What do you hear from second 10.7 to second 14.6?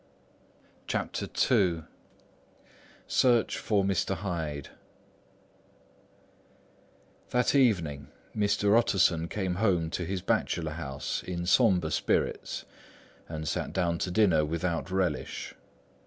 house in sombre spirits and sat down to dinner